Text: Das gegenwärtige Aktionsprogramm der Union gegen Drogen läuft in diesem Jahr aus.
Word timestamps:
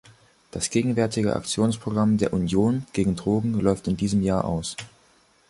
Das 0.49 0.71
gegenwärtige 0.71 1.35
Aktionsprogramm 1.35 2.17
der 2.17 2.33
Union 2.33 2.87
gegen 2.91 3.15
Drogen 3.15 3.59
läuft 3.61 3.87
in 3.87 3.97
diesem 3.97 4.23
Jahr 4.23 4.45
aus. 4.45 4.75